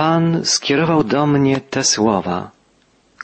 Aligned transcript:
Pan 0.00 0.44
skierował 0.44 1.04
do 1.04 1.26
mnie 1.26 1.60
te 1.60 1.84
słowa. 1.84 2.50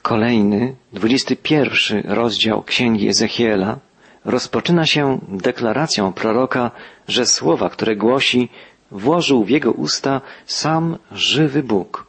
Kolejny, 0.02 0.76
dwudziesty 0.92 1.37
pierwszy 1.37 2.02
rozdział 2.04 2.62
Księgi 2.62 3.08
Ezechiela 3.08 3.79
rozpoczyna 4.25 4.87
się 4.87 5.19
deklaracją 5.29 6.12
proroka, 6.12 6.71
że 7.09 7.27
słowa, 7.27 7.71
które 7.71 7.97
głosi, 7.97 8.49
włożył 8.91 9.45
w 9.45 9.51
jego 9.51 9.73
usta 9.73 10.21
sam 10.47 10.99
żywy 11.12 11.62
Bóg. 11.62 12.07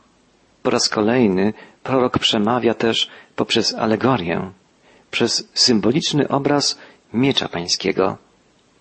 Po 0.63 0.69
raz 0.69 0.89
kolejny 0.89 1.53
prorok 1.83 2.19
przemawia 2.19 2.73
też 2.73 3.09
poprzez 3.35 3.73
alegorię, 3.73 4.51
przez 5.11 5.49
symboliczny 5.53 6.27
obraz 6.27 6.77
miecza 7.13 7.47
pańskiego. 7.47 8.17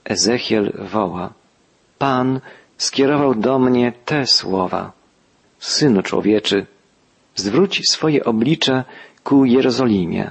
Ezechiel 0.04 0.72
woła, 0.92 1.32
Pan 1.98 2.40
skierował 2.78 3.34
do 3.34 3.58
mnie 3.58 3.92
te 4.04 4.26
słowa. 4.26 4.95
Synu 5.66 6.02
człowieczy, 6.02 6.66
zwróć 7.34 7.82
swoje 7.90 8.24
oblicze 8.24 8.84
ku 9.24 9.44
Jerozolimie. 9.44 10.30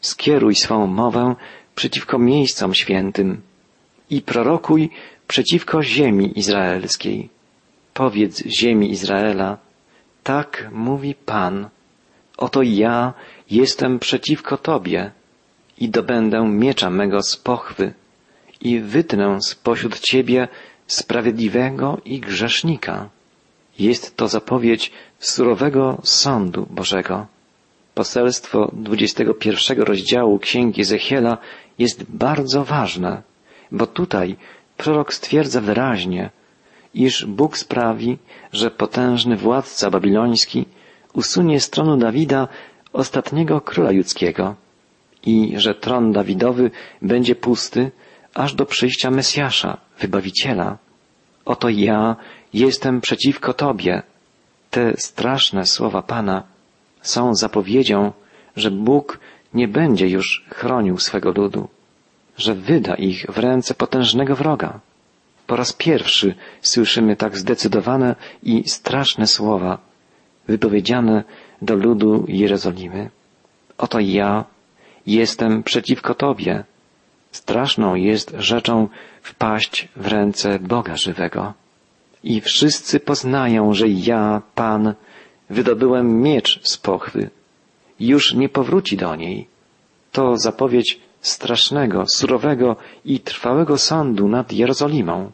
Skieruj 0.00 0.54
swą 0.54 0.86
mowę 0.86 1.34
przeciwko 1.74 2.18
miejscom 2.18 2.74
świętym 2.74 3.40
i 4.10 4.22
prorokuj 4.22 4.90
przeciwko 5.28 5.82
ziemi 5.82 6.38
izraelskiej. 6.38 7.28
Powiedz 7.94 8.46
ziemi 8.46 8.90
Izraela, 8.90 9.58
tak 10.22 10.68
mówi 10.72 11.14
Pan, 11.14 11.68
oto 12.36 12.62
ja 12.62 13.14
jestem 13.50 13.98
przeciwko 13.98 14.56
Tobie 14.56 15.10
i 15.78 15.88
dobędę 15.88 16.48
miecza 16.48 16.90
mego 16.90 17.22
z 17.22 17.36
pochwy 17.36 17.92
i 18.60 18.80
wytnę 18.80 19.38
spośród 19.42 20.00
Ciebie 20.00 20.48
sprawiedliwego 20.86 22.00
i 22.04 22.20
grzesznika. 22.20 23.15
Jest 23.78 24.16
to 24.16 24.28
zapowiedź 24.28 24.92
surowego 25.18 25.98
sądu 26.02 26.66
Bożego. 26.70 27.26
Poselstwo 27.94 28.70
21 28.72 29.82
rozdziału 29.82 30.38
Księgi 30.38 30.80
Ezechiela 30.80 31.38
jest 31.78 32.04
bardzo 32.04 32.64
ważne, 32.64 33.22
bo 33.72 33.86
tutaj 33.86 34.36
prorok 34.76 35.14
stwierdza 35.14 35.60
wyraźnie, 35.60 36.30
iż 36.94 37.26
Bóg 37.26 37.58
sprawi, 37.58 38.18
że 38.52 38.70
potężny 38.70 39.36
władca 39.36 39.90
babiloński 39.90 40.66
usunie 41.12 41.60
z 41.60 41.70
tronu 41.70 41.96
Dawida 41.96 42.48
ostatniego 42.92 43.60
króla 43.60 43.92
judzkiego 43.92 44.54
i 45.26 45.54
że 45.56 45.74
tron 45.74 46.12
Dawidowy 46.12 46.70
będzie 47.02 47.34
pusty 47.34 47.90
aż 48.34 48.54
do 48.54 48.66
przyjścia 48.66 49.10
Mesjasza, 49.10 49.78
Wybawiciela. 50.00 50.78
Oto 51.46 51.68
ja 51.68 52.16
jestem 52.52 53.00
przeciwko 53.00 53.54
Tobie. 53.54 54.02
Te 54.70 54.96
straszne 54.96 55.66
słowa 55.66 56.02
Pana 56.02 56.42
są 57.02 57.34
zapowiedzią, 57.34 58.12
że 58.56 58.70
Bóg 58.70 59.18
nie 59.54 59.68
będzie 59.68 60.08
już 60.08 60.44
chronił 60.50 60.98
swego 60.98 61.30
ludu, 61.30 61.68
że 62.36 62.54
wyda 62.54 62.94
ich 62.94 63.26
w 63.28 63.38
ręce 63.38 63.74
potężnego 63.74 64.36
wroga. 64.36 64.80
Po 65.46 65.56
raz 65.56 65.72
pierwszy 65.72 66.34
słyszymy 66.60 67.16
tak 67.16 67.38
zdecydowane 67.38 68.16
i 68.42 68.68
straszne 68.68 69.26
słowa 69.26 69.78
wypowiedziane 70.48 71.24
do 71.62 71.74
ludu 71.74 72.24
Jerozolimy. 72.28 73.10
Oto 73.78 74.00
ja 74.00 74.44
jestem 75.06 75.62
przeciwko 75.62 76.14
Tobie. 76.14 76.64
Straszną 77.36 77.94
jest 77.94 78.34
rzeczą 78.38 78.88
wpaść 79.22 79.88
w 79.96 80.06
ręce 80.06 80.58
Boga 80.58 80.96
żywego. 80.96 81.52
I 82.24 82.40
wszyscy 82.40 83.00
poznają, 83.00 83.74
że 83.74 83.88
ja, 83.88 84.42
Pan, 84.54 84.94
wydobyłem 85.50 86.22
miecz 86.22 86.60
z 86.62 86.76
pochwy. 86.76 87.30
Już 88.00 88.34
nie 88.34 88.48
powróci 88.48 88.96
do 88.96 89.16
niej. 89.16 89.48
To 90.12 90.36
zapowiedź 90.36 91.00
strasznego, 91.20 92.04
surowego 92.06 92.76
i 93.04 93.20
trwałego 93.20 93.78
sądu 93.78 94.28
nad 94.28 94.52
Jerozolimą. 94.52 95.30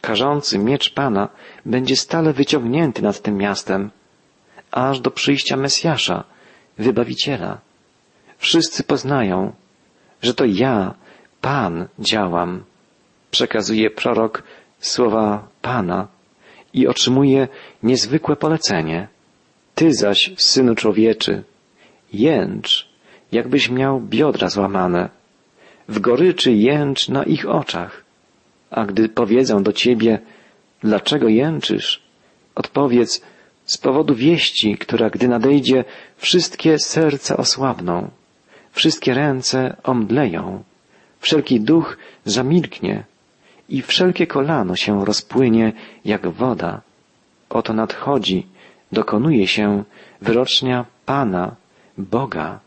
Karzący 0.00 0.58
miecz 0.58 0.94
Pana 0.94 1.28
będzie 1.66 1.96
stale 1.96 2.32
wyciągnięty 2.32 3.02
nad 3.02 3.22
tym 3.22 3.36
miastem, 3.36 3.90
aż 4.70 5.00
do 5.00 5.10
przyjścia 5.10 5.56
Mesjasza, 5.56 6.24
Wybawiciela. 6.78 7.58
Wszyscy 8.38 8.84
poznają, 8.84 9.52
że 10.22 10.34
to 10.34 10.44
ja, 10.44 10.94
Pan, 11.40 11.88
działam. 11.98 12.64
Przekazuje 13.30 13.90
prorok 13.90 14.42
słowa 14.80 15.48
Pana 15.62 16.08
i 16.74 16.86
otrzymuje 16.86 17.48
niezwykłe 17.82 18.36
polecenie. 18.36 19.08
Ty 19.74 19.94
zaś, 19.94 20.30
synu 20.36 20.74
człowieczy, 20.74 21.42
jęcz, 22.12 22.88
jakbyś 23.32 23.70
miał 23.70 24.00
biodra 24.00 24.48
złamane. 24.48 25.08
W 25.88 26.00
goryczy 26.00 26.52
jęcz 26.52 27.08
na 27.08 27.24
ich 27.24 27.48
oczach. 27.48 28.04
A 28.70 28.84
gdy 28.84 29.08
powiedzą 29.08 29.62
do 29.62 29.72
ciebie, 29.72 30.18
dlaczego 30.82 31.28
jęczysz, 31.28 32.02
odpowiedz, 32.54 33.22
z 33.64 33.78
powodu 33.78 34.14
wieści, 34.14 34.78
która 34.78 35.10
gdy 35.10 35.28
nadejdzie, 35.28 35.84
wszystkie 36.16 36.78
serca 36.78 37.36
osłabną, 37.36 38.10
wszystkie 38.72 39.14
ręce 39.14 39.76
omdleją, 39.82 40.62
wszelki 41.20 41.60
duch 41.60 41.96
zamilknie 42.24 43.04
i 43.68 43.82
wszelkie 43.82 44.26
kolano 44.26 44.76
się 44.76 45.04
rozpłynie 45.04 45.72
jak 46.04 46.28
woda. 46.28 46.80
Oto 47.50 47.72
nadchodzi, 47.72 48.46
dokonuje 48.92 49.46
się 49.46 49.84
wyrocznia 50.22 50.84
Pana, 51.06 51.56
Boga. 51.98 52.60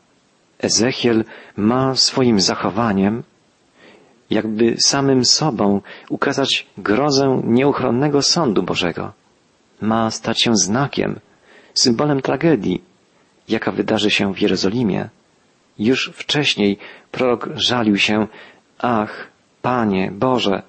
Ezechiel 0.59 1.23
ma 1.57 1.95
swoim 1.95 2.39
zachowaniem, 2.39 3.23
jakby 4.29 4.75
samym 4.85 5.25
sobą 5.25 5.81
ukazać 6.09 6.67
grozę 6.77 7.41
nieuchronnego 7.43 8.21
sądu 8.21 8.63
Bożego. 8.63 9.11
Ma 9.81 10.11
stać 10.11 10.41
się 10.41 10.55
znakiem, 10.55 11.19
symbolem 11.73 12.21
tragedii, 12.21 12.83
jaka 13.49 13.71
wydarzy 13.71 14.11
się 14.11 14.33
w 14.33 14.41
Jerozolimie. 14.41 15.09
Już 15.79 16.11
wcześniej 16.15 16.77
prorok 17.11 17.49
żalił 17.55 17.97
się, 17.97 18.27
ach, 18.79 19.27
Panie, 19.61 20.11
Boże, 20.11 20.63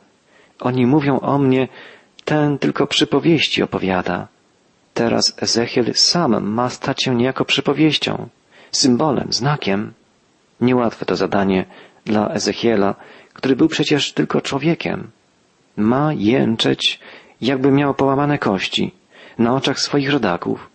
oni 0.61 0.87
mówią 0.87 1.21
o 1.21 1.39
mnie, 1.39 1.69
ten 2.25 2.59
tylko 2.59 2.87
przypowieści 2.87 3.63
opowiada. 3.63 4.29
Teraz 4.95 5.35
Ezechiel 5.43 5.95
sam 5.95 6.45
ma 6.45 6.71
stać 6.71 7.03
się 7.03 7.15
niejako 7.15 7.45
przypowieścią, 7.45 8.29
symbolem, 8.71 9.33
znakiem. 9.33 9.93
Niełatwe 10.61 11.07
to 11.07 11.17
zadanie 11.17 11.65
dla 12.05 12.29
Ezechiela, 12.29 12.95
który 13.33 13.57
był 13.57 13.69
przecież 13.69 14.13
tylko 14.13 14.41
człowiekiem. 14.41 15.11
Ma 15.77 16.13
jęczeć, 16.13 17.01
jakby 17.41 17.71
miał 17.71 17.95
połamane 17.95 18.39
kości, 18.39 18.95
na 19.39 19.55
oczach 19.55 19.81
swoich 19.81 20.11
rodaków. 20.11 20.71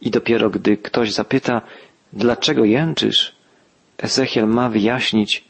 I 0.00 0.10
dopiero 0.10 0.50
gdy 0.50 0.76
ktoś 0.76 1.12
zapyta, 1.12 1.62
dlaczego 2.12 2.64
jęczysz, 2.64 3.35
Ezechiel 3.98 4.46
ma 4.46 4.68
wyjaśnić 4.68 5.44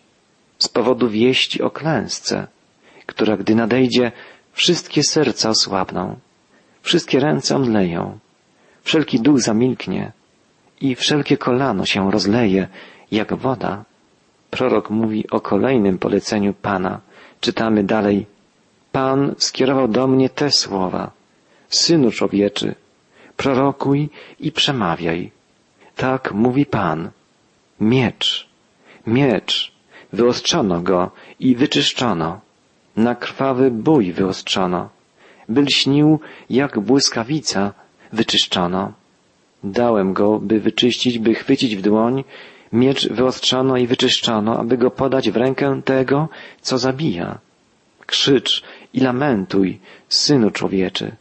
z 0.58 0.68
powodu 0.68 1.08
wieści 1.08 1.62
o 1.62 1.70
klęsce, 1.70 2.46
która 3.06 3.36
gdy 3.36 3.54
nadejdzie, 3.54 4.12
wszystkie 4.52 5.02
serca 5.02 5.50
osłabną, 5.50 6.16
wszystkie 6.82 7.20
ręce 7.20 7.56
omdleją, 7.56 8.18
wszelki 8.82 9.20
duch 9.20 9.40
zamilknie 9.40 10.12
i 10.80 10.94
wszelkie 10.94 11.36
kolano 11.36 11.86
się 11.86 12.10
rozleje 12.10 12.68
jak 13.10 13.34
woda. 13.34 13.84
Prorok 14.50 14.90
mówi 14.90 15.30
o 15.30 15.40
kolejnym 15.40 15.98
poleceniu 15.98 16.54
Pana. 16.54 17.00
Czytamy 17.40 17.84
dalej. 17.84 18.26
Pan 18.92 19.34
skierował 19.38 19.88
do 19.88 20.06
mnie 20.06 20.30
te 20.30 20.50
słowa. 20.50 21.10
Synu 21.68 22.10
człowieczy, 22.10 22.74
prorokuj 23.36 24.08
i 24.40 24.52
przemawiaj. 24.52 25.30
Tak 25.96 26.32
mówi 26.32 26.66
Pan. 26.66 27.10
Miecz, 27.80 28.48
miecz, 29.06 29.72
wyostrzono 30.12 30.80
go 30.80 31.10
i 31.40 31.56
wyczyszczono. 31.56 32.40
Na 32.96 33.14
krwawy 33.14 33.70
bój 33.70 34.12
wyostrzono. 34.12 34.88
By 35.48 35.60
lśnił 35.62 36.20
jak 36.50 36.80
błyskawica, 36.80 37.72
wyczyszczono. 38.12 38.92
Dałem 39.64 40.12
go, 40.12 40.38
by 40.38 40.60
wyczyścić, 40.60 41.18
by 41.18 41.34
chwycić 41.34 41.76
w 41.76 41.82
dłoń 41.82 42.24
Miecz 42.72 43.08
wyostrzono 43.08 43.76
i 43.76 43.86
wyczyszczono, 43.86 44.58
aby 44.58 44.78
go 44.78 44.90
podać 44.90 45.30
w 45.30 45.36
rękę 45.36 45.82
tego, 45.84 46.28
co 46.60 46.78
zabija. 46.78 47.38
Krzycz 48.06 48.62
i 48.94 49.00
lamentuj, 49.00 49.80
synu 50.08 50.50
człowieczy, 50.50 51.16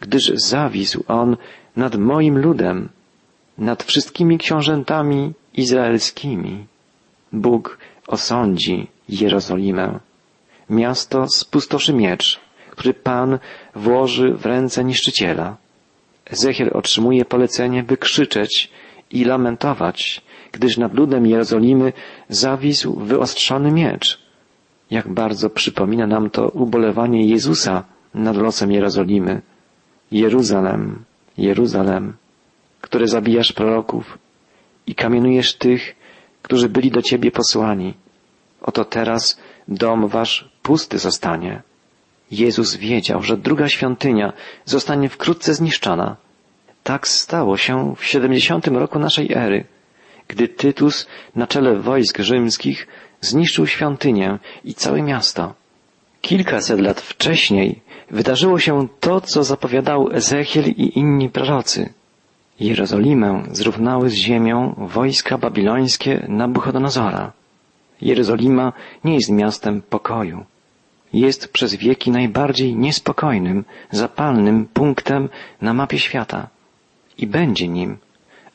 gdyż 0.00 0.32
zawisł 0.34 1.04
on 1.08 1.36
nad 1.76 1.96
moim 1.96 2.38
ludem, 2.38 2.88
nad 3.60 3.82
wszystkimi 3.82 4.38
książętami 4.38 5.32
izraelskimi. 5.54 6.66
Bóg 7.32 7.78
osądzi 8.06 8.86
Jerozolimę. 9.08 9.98
Miasto 10.70 11.28
spustoszy 11.28 11.92
miecz, 11.92 12.40
który 12.70 12.94
Pan 12.94 13.38
włoży 13.74 14.34
w 14.34 14.46
ręce 14.46 14.84
niszczyciela. 14.84 15.56
Ezechiel 16.30 16.70
otrzymuje 16.74 17.24
polecenie, 17.24 17.82
by 17.82 17.96
krzyczeć 17.96 18.70
i 19.10 19.24
lamentować, 19.24 20.22
gdyż 20.52 20.76
nad 20.76 20.94
ludem 20.94 21.26
Jerozolimy 21.26 21.92
zawisł 22.28 22.94
wyostrzony 22.94 23.70
miecz. 23.72 24.20
Jak 24.90 25.08
bardzo 25.08 25.50
przypomina 25.50 26.06
nam 26.06 26.30
to 26.30 26.48
ubolewanie 26.48 27.26
Jezusa 27.26 27.84
nad 28.14 28.36
losem 28.36 28.72
Jerozolimy. 28.72 29.42
Jeruzalem, 30.12 31.04
Jeruzalem, 31.38 32.16
które 32.80 33.08
zabijasz 33.08 33.52
proroków 33.52 34.18
i 34.86 34.94
kamienujesz 34.94 35.54
tych, 35.54 35.96
którzy 36.42 36.68
byli 36.68 36.90
do 36.90 37.02
Ciebie 37.02 37.30
posłani. 37.30 37.94
Oto 38.62 38.84
teraz 38.84 39.40
dom 39.68 40.08
Wasz 40.08 40.48
pusty 40.62 40.98
zostanie. 40.98 41.62
Jezus 42.30 42.76
wiedział, 42.76 43.22
że 43.22 43.36
druga 43.36 43.68
świątynia 43.68 44.32
zostanie 44.64 45.08
wkrótce 45.08 45.54
zniszczona. 45.54 46.16
Tak 46.82 47.08
stało 47.08 47.56
się 47.56 47.94
w 47.96 48.04
70 48.04 48.66
roku 48.66 48.98
naszej 48.98 49.32
ery, 49.32 49.64
gdy 50.28 50.48
Tytus 50.48 51.06
na 51.36 51.46
czele 51.46 51.76
wojsk 51.76 52.18
rzymskich 52.18 52.86
zniszczył 53.20 53.66
świątynię 53.66 54.38
i 54.64 54.74
całe 54.74 55.02
miasto. 55.02 55.54
Kilkaset 56.20 56.80
lat 56.80 57.00
wcześniej 57.00 57.80
wydarzyło 58.10 58.58
się 58.58 58.88
to, 59.00 59.20
co 59.20 59.44
zapowiadał 59.44 60.12
Ezechiel 60.12 60.64
i 60.64 60.98
inni 60.98 61.28
prorocy. 61.28 61.92
Jerozolimę 62.60 63.42
zrównały 63.52 64.10
z 64.10 64.14
ziemią 64.14 64.74
wojska 64.78 65.38
babilońskie 65.38 66.26
Nabuchodonozora. 66.28 67.32
Jerozolima 68.00 68.72
nie 69.04 69.14
jest 69.14 69.30
miastem 69.30 69.82
pokoju. 69.82 70.44
Jest 71.12 71.52
przez 71.52 71.74
wieki 71.74 72.10
najbardziej 72.10 72.76
niespokojnym, 72.76 73.64
zapalnym 73.90 74.66
punktem 74.66 75.28
na 75.60 75.72
mapie 75.74 75.98
świata. 75.98 76.48
I 77.18 77.26
będzie 77.26 77.68
nim, 77.68 77.98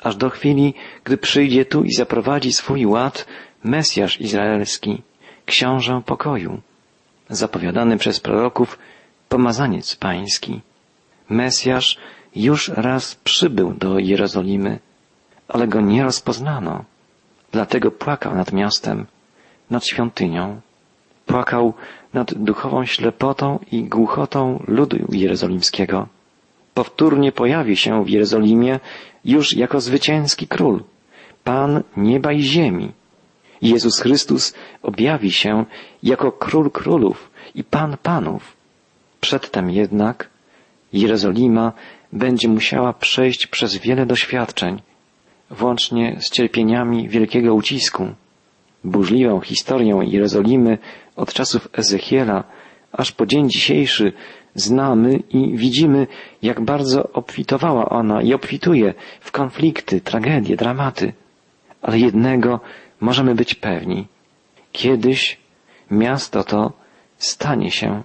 aż 0.02 0.16
do 0.16 0.30
chwili, 0.30 0.74
gdy 1.04 1.18
przyjdzie 1.18 1.66
tu 1.66 1.84
i 1.84 1.94
zaprowadzi 1.94 2.54
swój 2.54 2.86
ład 2.86 3.26
Mesjasz 3.64 4.22
Izraelski, 4.22 5.02
książę 5.46 6.02
pokoju, 6.06 6.62
zapowiadany 7.30 7.98
przez 7.98 8.20
proroków 8.20 8.80
pomazaniec 9.30 9.96
pański. 9.96 10.62
Mesjasz 11.30 11.98
już 12.36 12.68
raz 12.68 13.16
przybył 13.16 13.74
do 13.74 14.00
Jerozolimy, 14.00 14.80
ale 15.48 15.68
go 15.68 15.82
nie 15.82 16.04
rozpoznano. 16.04 16.84
Dlatego 17.52 17.92
płakał 17.92 18.36
nad 18.36 18.54
miastem, 18.54 19.06
nad 19.70 19.88
świątynią. 19.88 20.62
Płakał 21.26 21.74
nad 22.14 22.34
duchową 22.34 22.86
ślepotą 22.86 23.60
i 23.72 23.84
głuchotą 23.84 24.64
ludu 24.68 24.98
jerozolimskiego. 25.10 26.08
Powtórnie 26.74 27.32
pojawi 27.32 27.78
się 27.78 28.04
w 28.04 28.10
Jerozolimie 28.10 28.80
już 29.26 29.54
jako 29.54 29.82
zwycięski 29.82 30.48
król, 30.48 30.84
Pan 31.44 31.84
nieba 31.98 32.32
i 32.32 32.42
ziemi. 32.42 32.92
Jezus 33.62 34.00
Chrystus 34.00 34.54
objawi 34.84 35.32
się 35.32 35.66
jako 36.04 36.32
król 36.32 36.72
królów 36.72 37.32
i 37.56 37.64
Pan 37.64 37.98
panów. 38.04 38.54
Przedtem 39.22 39.70
jednak 39.70 40.30
Jerozolima 40.94 41.72
będzie 42.16 42.48
musiała 42.48 42.94
przejść 42.94 43.48
przez 43.48 43.78
wiele 43.78 44.06
doświadczeń, 44.06 44.82
włącznie 45.50 46.16
z 46.20 46.30
cierpieniami 46.30 47.10
wielkiego 47.10 47.54
ucisku. 47.54 48.08
Burzliwą 48.84 49.40
historię 49.40 50.00
Jerozolimy 50.04 50.78
od 51.16 51.34
czasów 51.34 51.68
Ezechiela 51.74 52.44
aż 52.92 53.12
po 53.12 53.26
dzień 53.26 53.50
dzisiejszy 53.50 54.14
znamy 54.56 55.16
i 55.30 55.58
widzimy, 55.58 56.08
jak 56.42 56.62
bardzo 56.62 57.12
obfitowała 57.14 57.90
ona 57.90 58.22
i 58.22 58.34
obfituje 58.34 58.94
w 59.20 59.32
konflikty, 59.32 60.02
tragedie, 60.02 60.56
dramaty. 60.56 61.14
Ale 61.82 62.00
jednego 62.00 62.60
możemy 63.00 63.36
być 63.36 63.56
pewni. 63.56 64.08
Kiedyś 64.72 65.38
miasto 65.92 66.44
to 66.44 66.72
stanie 67.18 67.72
się 67.72 68.04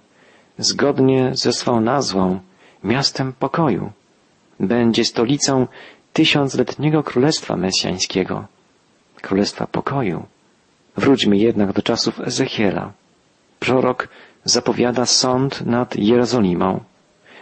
zgodnie 0.58 1.30
ze 1.32 1.52
swą 1.52 1.80
nazwą 1.80 2.40
miastem 2.84 3.32
pokoju. 3.32 3.92
Będzie 4.60 5.04
stolicą 5.04 5.66
tysiącletniego 6.12 7.02
królestwa 7.02 7.56
mesjańskiego, 7.56 8.46
królestwa 9.22 9.66
pokoju. 9.66 10.26
Wróćmy 10.96 11.36
jednak 11.36 11.72
do 11.72 11.82
czasów 11.82 12.20
Ezechiela. 12.20 12.92
Prorok 13.58 14.08
zapowiada 14.44 15.06
sąd 15.06 15.66
nad 15.66 15.96
Jerozolimą, 15.96 16.80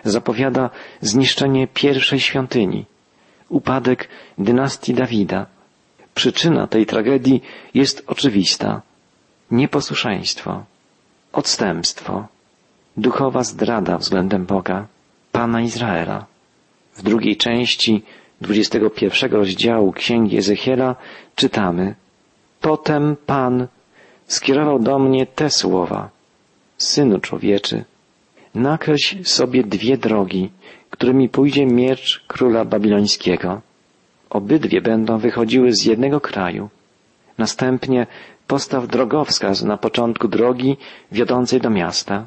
zapowiada 0.04 0.70
zniszczenie 1.00 1.66
pierwszej 1.66 2.20
świątyni, 2.20 2.86
upadek 3.48 4.08
dynastii 4.38 4.94
Dawida. 4.94 5.46
Przyczyna 6.14 6.66
tej 6.66 6.86
tragedii 6.86 7.42
jest 7.74 8.04
oczywista. 8.06 8.82
Nieposłuszeństwo, 9.50 10.64
odstępstwo, 11.32 12.28
duchowa 12.96 13.42
zdrada 13.44 13.98
względem 13.98 14.46
Boga, 14.46 14.86
Pana 15.32 15.60
Izraela. 15.60 16.26
W 16.98 17.02
drugiej 17.02 17.36
części 17.36 18.02
21 18.40 19.32
rozdziału 19.32 19.92
Księgi 19.92 20.38
Ezechiela 20.38 20.96
czytamy 21.34 21.94
Potem 22.60 23.16
Pan 23.26 23.66
skierował 24.26 24.78
do 24.78 24.98
mnie 24.98 25.26
te 25.26 25.50
słowa. 25.50 26.10
Synu 26.78 27.18
człowieczy, 27.20 27.84
nakreśl 28.54 29.24
sobie 29.24 29.64
dwie 29.64 29.96
drogi, 29.96 30.50
którymi 30.90 31.28
pójdzie 31.28 31.66
miecz 31.66 32.24
króla 32.28 32.64
babilońskiego. 32.64 33.60
Obydwie 34.30 34.80
będą 34.80 35.18
wychodziły 35.18 35.72
z 35.72 35.84
jednego 35.84 36.20
kraju. 36.20 36.68
Następnie 37.38 38.06
postaw 38.46 38.86
drogowskaz 38.86 39.62
na 39.62 39.76
początku 39.76 40.28
drogi 40.28 40.76
wiodącej 41.12 41.60
do 41.60 41.70
miasta. 41.70 42.26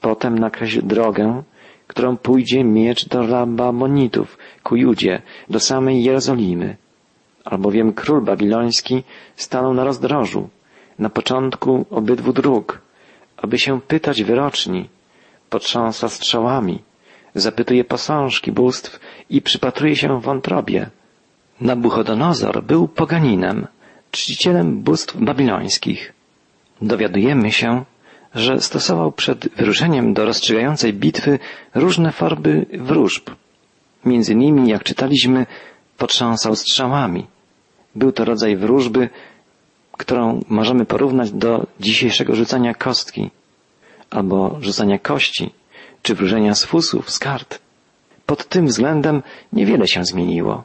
Potem 0.00 0.38
nakreśl 0.38 0.82
drogę, 0.86 1.42
którą 1.86 2.16
pójdzie 2.16 2.64
miecz 2.64 3.08
do 3.08 3.26
Rabamonitów, 3.26 4.38
ku 4.62 4.76
Judzie, 4.76 5.22
do 5.50 5.60
samej 5.60 6.04
Jerozolimy. 6.04 6.76
Albowiem 7.44 7.92
król 7.92 8.22
babiloński 8.22 9.02
stanął 9.36 9.74
na 9.74 9.84
rozdrożu, 9.84 10.48
na 10.98 11.10
początku 11.10 11.86
obydwu 11.90 12.32
dróg, 12.32 12.80
aby 13.36 13.58
się 13.58 13.80
pytać 13.80 14.22
wyroczni, 14.22 14.88
potrząsa 15.50 16.08
strzałami, 16.08 16.82
zapytuje 17.34 17.84
posążki 17.84 18.52
bóstw 18.52 19.00
i 19.30 19.42
przypatruje 19.42 19.96
się 19.96 20.20
wątrobie. 20.20 20.90
Nabuchodonozor 21.60 22.62
był 22.62 22.88
poganinem, 22.88 23.66
czcicielem 24.10 24.82
bóstw 24.82 25.16
babilońskich. 25.16 26.12
Dowiadujemy 26.82 27.52
się, 27.52 27.84
że 28.36 28.60
stosował 28.60 29.12
przed 29.12 29.48
wyruszeniem 29.48 30.14
do 30.14 30.24
rozstrzygającej 30.24 30.92
bitwy 30.92 31.38
różne 31.74 32.12
formy 32.12 32.66
wróżb. 32.72 33.30
Między 34.04 34.34
nimi, 34.34 34.68
jak 34.68 34.84
czytaliśmy, 34.84 35.46
potrząsał 35.98 36.56
strzałami. 36.56 37.26
Był 37.94 38.12
to 38.12 38.24
rodzaj 38.24 38.56
wróżby, 38.56 39.08
którą 39.92 40.40
możemy 40.48 40.84
porównać 40.84 41.30
do 41.30 41.66
dzisiejszego 41.80 42.34
rzucania 42.34 42.74
kostki, 42.74 43.30
albo 44.10 44.58
rzucania 44.60 44.98
kości, 44.98 45.50
czy 46.02 46.14
wróżenia 46.14 46.54
z 46.54 46.64
fusów, 46.64 47.10
z 47.10 47.18
kart. 47.18 47.58
Pod 48.26 48.48
tym 48.48 48.66
względem 48.66 49.22
niewiele 49.52 49.88
się 49.88 50.04
zmieniło. 50.04 50.64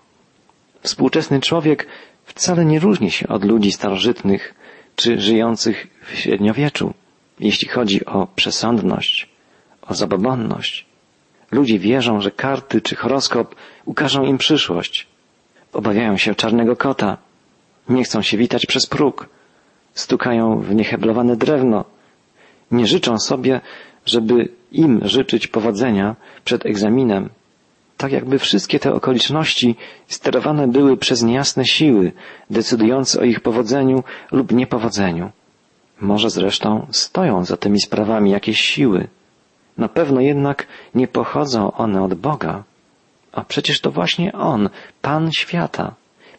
Współczesny 0.81 1.39
człowiek 1.39 1.87
wcale 2.25 2.65
nie 2.65 2.79
różni 2.79 3.11
się 3.11 3.27
od 3.27 3.45
ludzi 3.45 3.71
starożytnych 3.71 4.55
czy 4.95 5.21
żyjących 5.21 5.87
w 6.07 6.17
średniowieczu, 6.17 6.93
jeśli 7.41 7.67
chodzi 7.67 8.05
o 8.05 8.27
przesądność, 8.35 9.29
o 9.81 9.93
zabobonność. 9.93 10.85
Ludzie 11.51 11.79
wierzą, 11.79 12.21
że 12.21 12.31
karty 12.31 12.81
czy 12.81 12.95
horoskop 12.95 13.55
ukażą 13.85 14.23
im 14.23 14.37
przyszłość. 14.37 15.07
Obawiają 15.73 16.17
się 16.17 16.35
czarnego 16.35 16.75
kota. 16.75 17.17
Nie 17.89 18.03
chcą 18.03 18.21
się 18.21 18.37
witać 18.37 18.65
przez 18.65 18.85
próg. 18.85 19.29
Stukają 19.93 20.61
w 20.61 20.75
nieheblowane 20.75 21.35
drewno. 21.35 21.85
Nie 22.71 22.87
życzą 22.87 23.19
sobie, 23.19 23.61
żeby 24.05 24.49
im 24.71 25.01
życzyć 25.03 25.47
powodzenia 25.47 26.15
przed 26.43 26.65
egzaminem 26.65 27.29
tak 28.01 28.11
jakby 28.11 28.39
wszystkie 28.39 28.79
te 28.79 28.93
okoliczności 28.93 29.75
sterowane 30.07 30.67
były 30.67 30.97
przez 30.97 31.23
niejasne 31.23 31.65
siły, 31.65 32.11
decydujące 32.49 33.19
o 33.19 33.23
ich 33.23 33.39
powodzeniu 33.39 34.03
lub 34.31 34.51
niepowodzeniu. 34.51 35.31
Może 36.01 36.29
zresztą 36.29 36.87
stoją 36.91 37.45
za 37.45 37.57
tymi 37.57 37.81
sprawami 37.81 38.31
jakieś 38.31 38.59
siły. 38.59 39.07
Na 39.77 39.89
pewno 39.89 40.21
jednak 40.21 40.67
nie 40.95 41.07
pochodzą 41.07 41.71
one 41.71 42.03
od 42.03 42.13
Boga. 42.13 42.63
A 43.31 43.43
przecież 43.43 43.81
to 43.81 43.91
właśnie 43.91 44.33
On, 44.33 44.69
Pan 45.01 45.31
świata, 45.31 45.95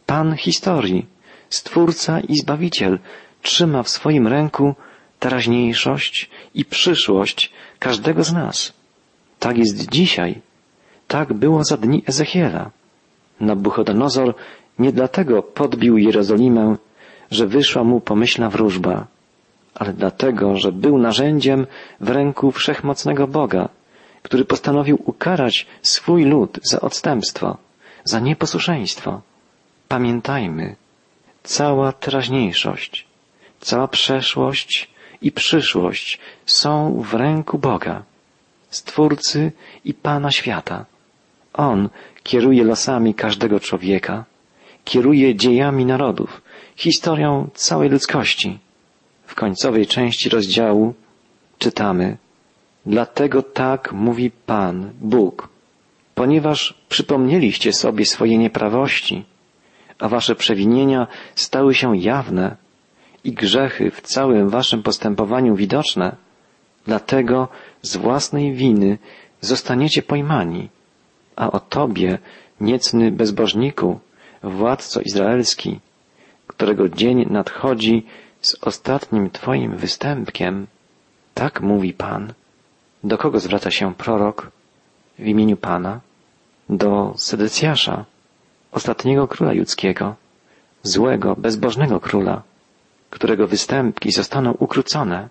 Pan 0.07 0.37
historii, 0.37 1.07
Stwórca 1.51 2.21
i 2.21 2.37
Zbawiciel, 2.37 2.99
trzyma 3.43 3.83
w 3.83 3.89
swoim 3.89 4.27
ręku 4.27 4.75
teraźniejszość 5.19 6.31
i 6.55 6.65
przyszłość 6.65 7.53
każdego 7.79 8.25
z 8.25 8.33
nas. 8.33 8.73
Tak 9.39 9.59
jest 9.59 9.91
dzisiaj 9.91 10.41
Tak 11.09 11.33
było 11.33 11.65
za 11.65 11.77
dni 11.77 12.03
Ezechiela. 12.07 12.71
Nabuchodonozor 13.41 14.35
nie 14.79 14.93
dlatego 14.93 15.43
podbił 15.43 15.99
Jerozolimę, 15.99 16.77
że 17.31 17.47
wyszła 17.47 17.85
mu 17.85 18.01
pomyślna 18.01 18.51
wróżba, 18.51 19.07
ale 19.83 19.93
dlatego, 19.93 20.57
że 20.57 20.73
był 20.73 20.99
narzędziem 20.99 21.67
w 22.01 22.09
ręku 22.09 22.53
wszechmocnego 22.53 23.27
Boga, 23.27 23.69
który 24.23 24.45
postanowił 24.45 24.99
ukarać 25.05 25.67
swój 25.83 26.25
lud 26.25 26.59
za 26.63 26.81
odstępstwo, 26.81 27.57
za 28.05 28.21
nieposłuszeństwo. 28.21 29.21
Pamiętajmy, 29.89 30.77
cała 31.43 31.93
teraźniejszość, 31.93 33.07
cała 33.61 33.89
przeszłość 33.89 34.91
i 35.23 35.33
przyszłość 35.33 36.19
są 36.47 37.03
w 37.11 37.15
ręku 37.15 37.59
Boga, 37.59 38.03
Stwórcy 38.71 39.53
i 39.85 39.95
Pana 39.95 40.31
świata. 40.31 40.85
On 41.53 41.89
kieruje 42.23 42.65
losami 42.65 43.15
każdego 43.15 43.61
człowieka, 43.61 44.25
kieruje 44.85 45.35
dziejami 45.35 45.87
narodów, 45.87 46.43
historią 46.77 47.49
całej 47.55 47.91
ludzkości. 47.91 48.59
W 49.33 49.35
końcowej 49.35 49.87
części 49.87 50.29
rozdziału 50.29 50.95
czytamy 51.59 52.17
Dlatego 52.87 53.43
tak 53.43 53.93
mówi 53.93 54.31
Pan, 54.47 54.91
Bóg, 55.01 55.49
ponieważ 56.15 56.75
przypomnieliście 56.89 57.73
sobie 57.73 58.07
swoje 58.07 58.39
nieprawości, 58.39 59.25
a 59.99 60.09
wasze 60.09 60.35
przewinienia 60.35 61.07
stały 61.35 61.75
się 61.75 61.97
jawne 61.97 62.57
i 63.25 63.33
grzechy 63.33 63.91
w 63.91 64.01
całym 64.01 64.49
waszym 64.49 64.83
postępowaniu 64.83 65.57
widoczne, 65.57 66.17
dlatego 66.87 67.49
z 67.83 67.97
własnej 67.97 68.53
winy 68.53 68.99
zostaniecie 69.41 70.03
pojmani, 70.03 70.69
a 71.37 71.51
o 71.51 71.61
tobie, 71.61 72.19
niecny 72.61 73.11
bezbożniku, 73.11 74.01
władco 74.43 75.01
izraelski, 75.01 75.81
którego 76.47 76.89
dzień 76.89 77.27
nadchodzi 77.31 78.07
z 78.43 78.57
ostatnim 78.61 79.31
Twoim 79.31 79.77
występkiem, 79.77 80.67
tak 81.35 81.61
mówi 81.61 81.93
Pan. 81.93 82.33
Do 83.05 83.19
kogo 83.19 83.41
zwraca 83.41 83.71
się 83.71 83.95
prorok 83.95 84.51
w 85.19 85.27
imieniu 85.27 85.57
Pana? 85.57 86.01
Do 86.69 87.15
Sedecjasza, 87.17 88.05
ostatniego 88.73 89.29
króla 89.29 89.53
judzkiego, 89.53 90.15
złego, 90.83 91.37
bezbożnego 91.37 92.01
króla, 92.01 92.43
którego 93.11 93.47
występki 93.47 94.13
zostaną 94.13 94.53
ukrócone. 94.53 95.29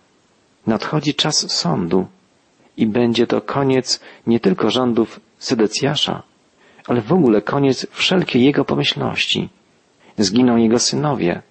Nadchodzi 0.68 1.16
czas 1.16 1.52
sądu 1.52 2.08
i 2.78 2.88
będzie 2.88 3.28
to 3.28 3.42
koniec 3.42 4.00
nie 4.28 4.40
tylko 4.40 4.72
rządów 4.72 5.20
Sedecjasza, 5.40 6.24
ale 6.88 7.02
w 7.02 7.14
ogóle 7.14 7.42
koniec 7.42 7.88
wszelkiej 7.92 8.44
jego 8.44 8.66
pomyślności. 8.66 9.50
Zginą 10.18 10.58
jego 10.58 10.80
synowie. 10.80 11.42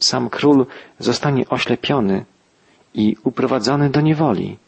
Sam 0.00 0.30
król 0.30 0.66
zostanie 0.98 1.48
oślepiony 1.48 2.24
i 2.94 3.16
uprowadzony 3.24 3.90
do 3.90 4.00
niewoli. 4.00 4.58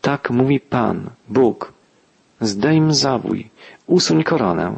Tak 0.00 0.30
mówi 0.30 0.60
Pan, 0.60 1.10
Bóg. 1.28 1.72
Zdejm 2.40 2.94
zawój, 2.94 3.50
usuń 3.86 4.24
koronę. 4.24 4.76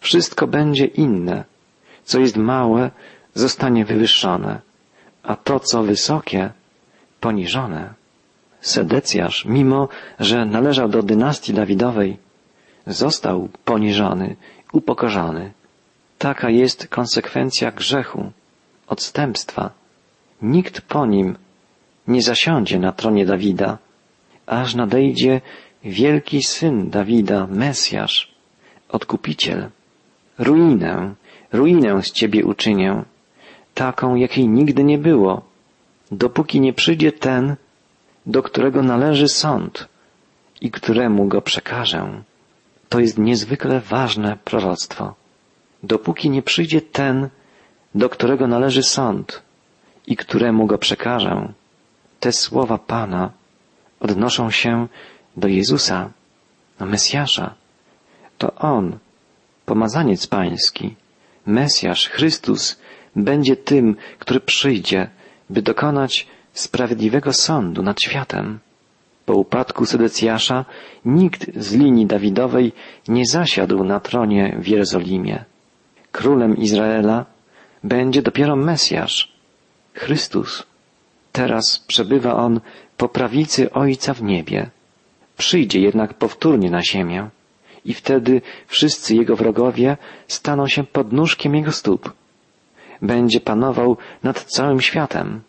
Wszystko 0.00 0.46
będzie 0.46 0.86
inne. 0.86 1.44
Co 2.04 2.20
jest 2.20 2.36
małe, 2.36 2.90
zostanie 3.34 3.84
wywyższone, 3.84 4.60
a 5.22 5.36
to, 5.36 5.60
co 5.60 5.82
wysokie, 5.82 6.50
poniżone. 7.20 7.94
Sedecjasz, 8.60 9.44
mimo 9.44 9.88
że 10.20 10.44
należał 10.46 10.88
do 10.88 11.02
dynastii 11.02 11.54
Dawidowej, 11.54 12.16
został 12.86 13.48
poniżony, 13.64 14.36
upokorzony. 14.72 15.52
Taka 16.18 16.50
jest 16.50 16.88
konsekwencja 16.88 17.70
grzechu, 17.72 18.32
odstępstwa. 18.90 19.70
Nikt 20.42 20.80
po 20.80 21.06
nim 21.06 21.36
nie 22.08 22.22
zasiądzie 22.22 22.78
na 22.78 22.92
tronie 22.92 23.26
Dawida, 23.26 23.78
aż 24.46 24.74
nadejdzie 24.74 25.40
wielki 25.84 26.42
syn 26.42 26.90
Dawida, 26.90 27.46
Mesjasz, 27.46 28.34
odkupiciel. 28.88 29.70
Ruinę, 30.38 31.14
ruinę 31.52 32.02
z 32.02 32.12
ciebie 32.12 32.44
uczynię, 32.44 33.02
taką, 33.74 34.14
jakiej 34.14 34.48
nigdy 34.48 34.84
nie 34.84 34.98
było, 34.98 35.42
dopóki 36.12 36.60
nie 36.60 36.72
przyjdzie 36.72 37.12
ten, 37.12 37.56
do 38.26 38.42
którego 38.42 38.82
należy 38.82 39.28
sąd 39.28 39.88
i 40.60 40.70
któremu 40.70 41.26
go 41.26 41.42
przekażę. 41.42 42.22
To 42.88 43.00
jest 43.00 43.18
niezwykle 43.18 43.80
ważne 43.80 44.36
proroctwo. 44.44 45.14
Dopóki 45.82 46.30
nie 46.30 46.42
przyjdzie 46.42 46.80
ten, 46.80 47.28
do 47.94 48.08
którego 48.08 48.46
należy 48.46 48.82
sąd 48.82 49.42
i 50.06 50.16
któremu 50.16 50.66
go 50.66 50.78
przekażę, 50.78 51.52
te 52.20 52.32
słowa 52.32 52.78
Pana 52.78 53.30
odnoszą 54.00 54.50
się 54.50 54.88
do 55.36 55.48
Jezusa, 55.48 56.10
do 56.78 56.86
Mesjasza. 56.86 57.54
To 58.38 58.54
On, 58.54 58.98
pomazaniec 59.66 60.26
Pański, 60.26 60.96
Mesjasz, 61.46 62.08
Chrystus, 62.08 62.78
będzie 63.16 63.56
tym, 63.56 63.96
który 64.18 64.40
przyjdzie, 64.40 65.10
by 65.50 65.62
dokonać 65.62 66.26
sprawiedliwego 66.52 67.32
sądu 67.32 67.82
nad 67.82 68.02
światem. 68.02 68.58
Po 69.26 69.34
upadku 69.34 69.86
Sedecjasza 69.86 70.64
nikt 71.04 71.56
z 71.56 71.74
linii 71.74 72.06
Dawidowej 72.06 72.72
nie 73.08 73.26
zasiadł 73.26 73.84
na 73.84 74.00
tronie 74.00 74.56
w 74.58 74.68
Jerozolimie. 74.68 75.44
Królem 76.12 76.56
Izraela 76.56 77.26
będzie 77.84 78.22
dopiero 78.22 78.56
Mesjasz, 78.56 79.32
Chrystus. 79.94 80.66
Teraz 81.32 81.84
przebywa 81.86 82.34
on 82.34 82.60
po 82.96 83.08
prawicy 83.08 83.72
Ojca 83.72 84.14
w 84.14 84.22
niebie. 84.22 84.70
Przyjdzie 85.36 85.80
jednak 85.80 86.14
powtórnie 86.14 86.70
na 86.70 86.82
ziemię 86.82 87.28
i 87.84 87.94
wtedy 87.94 88.42
wszyscy 88.66 89.14
jego 89.14 89.36
wrogowie 89.36 89.96
staną 90.28 90.68
się 90.68 90.84
pod 90.84 91.12
nóżkiem 91.12 91.54
jego 91.54 91.72
stóp. 91.72 92.12
Będzie 93.02 93.40
panował 93.40 93.96
nad 94.22 94.44
całym 94.44 94.80
światem. 94.80 95.40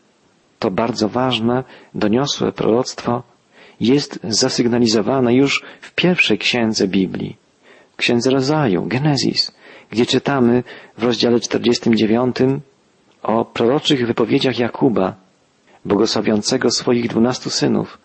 To 0.60 0.72
bardzo 0.72 1.10
ważne, 1.10 1.64
doniosłe 1.96 2.52
proroctwo 2.52 3.24
jest 3.80 4.20
zasygnalizowane 4.24 5.34
już 5.34 5.64
w 5.82 5.92
pierwszej 5.92 6.38
księdze 6.38 6.88
Biblii, 6.88 7.36
księdze 7.98 8.30
Rozaju, 8.32 8.86
Genezis, 8.86 9.52
gdzie 9.92 10.06
czytamy 10.06 10.64
w 10.98 11.04
rozdziale 11.04 11.40
49 11.40 12.36
o 13.24 13.46
proroczych 13.46 14.08
wypowiedziach 14.08 14.60
Jakuba, 14.60 15.16
błogosławiącego 15.86 16.72
swoich 16.72 17.08
dwunastu 17.08 17.50
synów, 17.50 17.98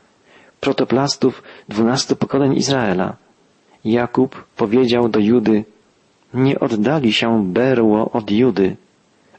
protoplastów 0.61 1.43
dwunastu 1.69 2.17
pokoleń 2.17 2.57
Izraela. 2.57 3.17
Jakub 3.85 4.45
powiedział 4.57 5.09
do 5.09 5.21
Judy, 5.21 5.65
nie 6.35 6.61
oddali 6.61 7.13
się 7.13 7.45
berło 7.53 8.11
od 8.11 8.31
Judy, 8.31 8.77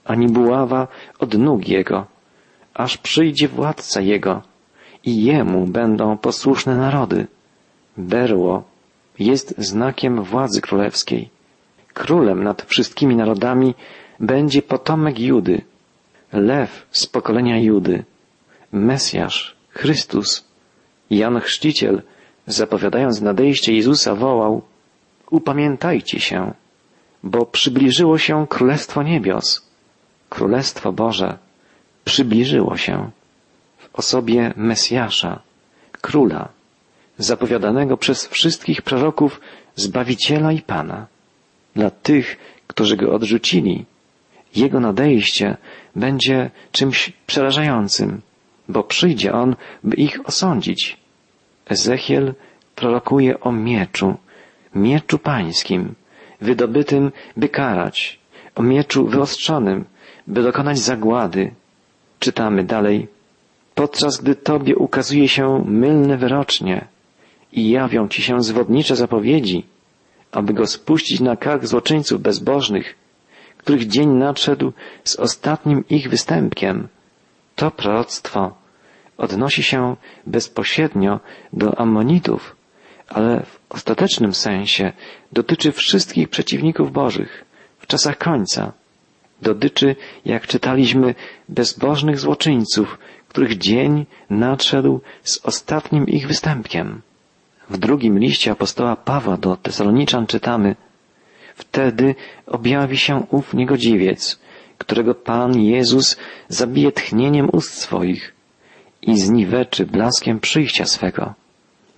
ani 0.05 0.27
buława 0.27 0.87
od 1.19 1.37
nóg 1.37 1.67
jego, 1.67 2.05
aż 2.73 2.97
przyjdzie 2.97 3.47
władca 3.47 4.01
jego 4.01 4.41
i 5.03 5.23
jemu 5.23 5.65
będą 5.65 6.17
posłuszne 6.17 6.77
narody. 6.77 7.27
Berło 7.97 8.63
jest 9.19 9.55
znakiem 9.57 10.23
władzy 10.23 10.61
królewskiej. 10.61 11.36
Królem 11.97 12.43
nad 12.43 12.61
wszystkimi 12.61 13.15
narodami 13.15 13.75
będzie 14.19 14.61
potomek 14.61 15.19
Judy, 15.19 15.61
lew 16.33 16.87
z 16.91 17.05
pokolenia 17.05 17.59
Judy, 17.59 18.03
Mesjasz, 18.71 19.55
Chrystus. 19.69 20.47
Jan 21.09 21.39
Chrzciciel, 21.39 22.01
zapowiadając 22.47 23.21
nadejście 23.21 23.73
Jezusa, 23.73 24.15
wołał, 24.15 24.61
upamiętajcie 25.31 26.19
się, 26.19 26.53
bo 27.23 27.45
przybliżyło 27.45 28.17
się 28.17 28.47
Królestwo 28.47 29.03
Niebios. 29.03 29.47
Królestwo 30.29 30.91
Boże 30.91 31.37
przybliżyło 32.05 32.77
się 32.77 33.09
w 33.77 33.89
osobie 33.93 34.53
Mesjasza, 34.55 35.39
Króla, 36.01 36.49
zapowiadanego 37.17 37.97
przez 37.97 38.27
wszystkich 38.27 38.81
proroków 38.81 39.41
Zbawiciela 39.75 40.51
i 40.51 40.61
Pana. 40.61 41.07
Dla 41.77 41.89
tych, 41.89 42.37
którzy 42.67 42.97
go 42.97 43.13
odrzucili, 43.13 43.85
jego 44.55 44.79
nadejście 44.79 45.57
będzie 45.95 46.49
czymś 46.71 47.13
przerażającym, 47.27 48.21
bo 48.69 48.83
przyjdzie 48.83 49.33
on, 49.33 49.55
by 49.83 49.95
ich 49.95 50.27
osądzić. 50.29 50.97
Ezechiel 51.69 52.33
prorokuje 52.75 53.39
o 53.39 53.51
mieczu, 53.51 54.17
mieczu 54.75 55.19
pańskim, 55.19 55.95
wydobytym, 56.41 57.11
by 57.37 57.49
karać, 57.49 58.19
o 58.55 58.63
mieczu 58.63 59.07
wyostrzonym, 59.07 59.85
by 60.27 60.43
dokonać 60.43 60.79
zagłady. 60.79 61.51
Czytamy 62.19 62.63
dalej. 62.63 63.07
Podczas 63.75 64.21
gdy 64.21 64.35
Tobie 64.35 64.75
ukazuje 64.75 65.27
się 65.29 65.63
mylne 65.65 66.17
wyrocznie 66.17 66.87
i 67.51 67.69
jawią 67.69 68.07
Ci 68.07 68.21
się 68.21 68.43
zwodnicze 68.43 68.95
zapowiedzi, 68.95 69.63
aby 70.31 70.53
go 70.53 70.67
spuścić 70.67 71.19
na 71.19 71.35
kark 71.35 71.65
złoczyńców 71.65 72.21
bezbożnych, 72.21 72.95
których 73.57 73.87
dzień 73.87 74.09
nadszedł 74.09 74.73
z 75.03 75.15
ostatnim 75.15 75.83
ich 75.89 76.09
występkiem. 76.09 76.87
To 77.55 77.71
proroctwo 77.71 78.55
odnosi 79.17 79.63
się 79.63 79.95
bezpośrednio 80.27 81.19
do 81.53 81.79
Ammonitów, 81.79 82.55
ale 83.07 83.43
w 83.43 83.59
ostatecznym 83.69 84.33
sensie 84.33 84.91
dotyczy 85.31 85.71
wszystkich 85.71 86.29
przeciwników 86.29 86.91
Bożych 86.91 87.45
w 87.79 87.87
czasach 87.87 88.17
końca. 88.17 88.73
Dotyczy, 89.41 89.95
jak 90.25 90.47
czytaliśmy, 90.47 91.15
bezbożnych 91.49 92.19
złoczyńców, 92.19 92.97
których 93.27 93.57
dzień 93.57 94.05
nadszedł 94.29 95.01
z 95.23 95.45
ostatnim 95.45 96.07
ich 96.07 96.27
występkiem. 96.27 97.01
W 97.69 97.77
drugim 97.77 98.19
liście 98.19 98.51
apostoła 98.51 98.95
Pawła 98.95 99.37
do 99.37 99.57
Tesaloniczan 99.57 100.27
czytamy 100.27 100.75
Wtedy 101.55 102.15
objawi 102.47 102.97
się 102.97 103.25
ów 103.31 103.53
niegodziwiec, 103.53 104.39
którego 104.77 105.15
Pan 105.15 105.59
Jezus 105.59 106.17
zabije 106.49 106.91
tchnieniem 106.91 107.49
ust 107.51 107.73
swoich 107.73 108.33
i 109.01 109.17
zniweczy 109.19 109.85
blaskiem 109.85 110.39
przyjścia 110.39 110.85
swego. 110.85 111.33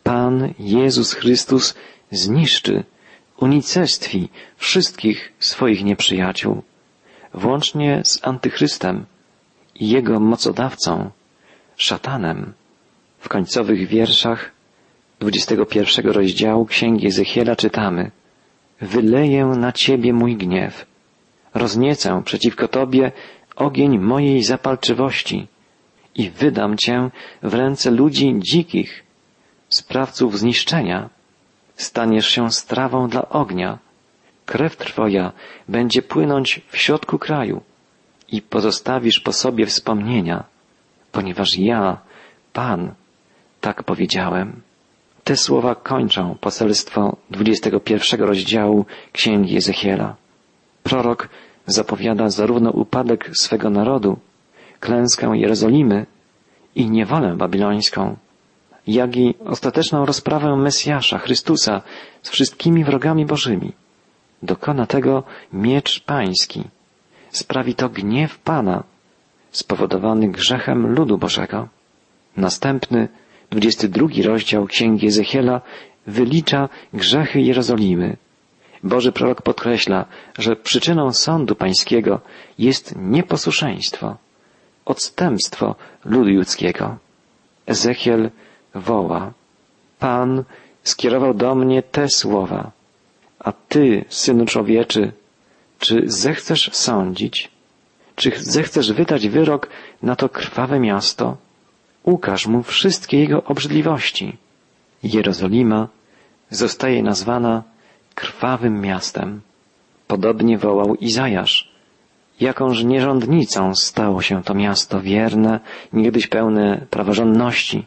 Pan 0.03 0.53
Jezus 0.59 1.13
Chrystus 1.13 1.75
zniszczy, 2.11 2.83
unicestwi 3.38 4.29
wszystkich 4.57 5.33
swoich 5.39 5.83
nieprzyjaciół, 5.83 6.61
włącznie 7.33 8.01
z 8.03 8.27
Antychrystem 8.27 9.05
i 9.75 9.89
jego 9.89 10.19
mocodawcą, 10.19 11.09
szatanem. 11.77 12.53
W 13.19 13.29
końcowych 13.29 13.88
wierszach 13.88 14.51
21 15.19 16.11
rozdziału 16.11 16.65
Księgi 16.65 17.07
Ezechiela 17.07 17.55
czytamy 17.55 18.11
Wyleję 18.81 19.45
na 19.45 19.71
Ciebie 19.71 20.13
mój 20.13 20.38
gniew, 20.38 20.85
rozniecę 21.53 22.21
przeciwko 22.25 22.67
Tobie 22.67 23.11
ogień 23.55 23.99
mojej 23.99 24.43
zapalczywości 24.43 25.47
i 26.15 26.29
wydam 26.29 26.77
Cię 26.77 27.09
w 27.43 27.53
ręce 27.53 27.91
ludzi 27.91 28.35
dzikich, 28.39 29.03
sprawców 29.69 30.39
zniszczenia. 30.39 31.09
Staniesz 31.75 32.27
się 32.27 32.51
strawą 32.51 33.09
dla 33.09 33.29
ognia. 33.29 33.79
Krew 34.45 34.77
Twoja 34.77 35.31
będzie 35.67 36.01
płynąć 36.01 36.61
w 36.69 36.77
środku 36.77 37.19
kraju 37.19 37.61
i 38.31 38.41
pozostawisz 38.41 39.19
po 39.19 39.33
sobie 39.33 39.65
wspomnienia, 39.65 40.43
ponieważ 41.11 41.57
ja, 41.57 41.97
Pan, 42.53 42.93
tak 43.61 43.83
powiedziałem. 43.83 44.68
Te 45.29 45.38
słowa 45.38 45.75
kończą 45.75 46.36
poselstwo 46.41 47.15
21 47.31 48.21
rozdziału 48.21 48.86
Księgi 49.12 49.57
Ezechiela. 49.57 50.15
Prorok 50.83 51.29
zapowiada 51.67 52.29
zarówno 52.29 52.71
upadek 52.71 53.29
swego 53.33 53.69
narodu, 53.69 54.19
klęskę 54.79 55.38
Jerozolimy 55.38 56.05
i 56.75 56.89
niewolę 56.89 57.36
babilońską, 57.36 58.17
jak 58.88 59.15
i 59.15 59.36
ostateczną 59.45 60.05
rozprawę 60.05 60.55
Mesjasza, 60.55 61.17
Chrystusa 61.17 61.81
z 62.24 62.29
wszystkimi 62.29 62.83
wrogami 62.83 63.25
Bożymi. 63.25 63.71
Dokona 64.43 64.86
tego 64.86 65.24
miecz 65.53 66.00
pański. 66.00 66.63
Sprawi 67.31 67.75
to 67.75 67.89
gniew 67.89 68.39
Pana, 68.39 68.83
spowodowany 69.51 70.27
grzechem 70.27 70.88
ludu 70.88 71.17
Bożego. 71.17 71.67
Następny 72.38 73.07
22 73.51 74.08
rozdział 74.24 74.65
Księgi 74.65 75.08
Ezechiela 75.08 75.62
wylicza 76.08 76.70
grzechy 76.94 77.41
Jerozolimy. 77.41 78.18
Boży 78.84 79.12
prorok 79.12 79.41
podkreśla, 79.41 80.06
że 80.38 80.56
przyczyną 80.56 81.13
sądu 81.13 81.56
pańskiego 81.56 82.20
jest 82.60 82.96
nieposłuszeństwo, 82.96 84.17
odstępstwo 84.86 85.76
ludu 86.06 86.30
ludzkiego. 86.30 86.97
Ezechiel 87.67 88.30
woła, 88.76 89.34
Pan 90.00 90.43
skierował 90.84 91.34
do 91.34 91.56
mnie 91.56 91.84
te 91.84 92.10
słowa, 92.10 92.71
a 93.39 93.52
Ty, 93.52 94.06
Synu 94.10 94.45
Człowieczy, 94.45 95.12
czy 95.80 96.04
zechcesz 96.06 96.69
sądzić? 96.73 97.52
Czy 98.15 98.32
zechcesz 98.38 98.93
wydać 98.93 99.28
wyrok 99.28 99.69
na 100.04 100.15
to 100.15 100.30
krwawe 100.30 100.80
miasto? 100.80 101.38
Ukaż 102.10 102.48
mu 102.48 102.63
wszystkie 102.63 103.19
jego 103.19 103.43
obrzydliwości. 103.43 104.38
Jerozolima 105.04 105.88
zostaje 106.50 107.04
nazwana 107.04 107.63
krwawym 108.15 108.82
miastem. 108.82 109.41
Podobnie 110.08 110.58
wołał 110.58 110.95
Izajasz. 110.95 111.72
Jakąż 112.39 112.84
nierządnicą 112.84 113.76
stało 113.76 114.22
się 114.22 114.43
to 114.43 114.54
miasto 114.54 115.02
wierne, 115.02 115.60
niegdyś 115.93 116.28
pełne 116.28 116.86
praworządności. 116.89 117.86